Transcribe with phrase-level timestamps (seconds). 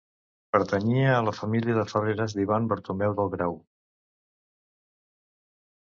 [0.55, 3.57] Pertanyia a la família de Ferreres d'Ivan Bartomeu del Grau.